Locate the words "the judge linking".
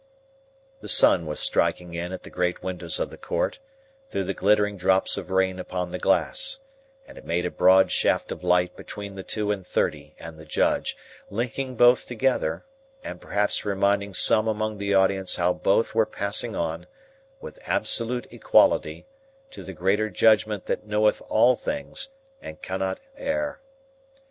10.39-11.75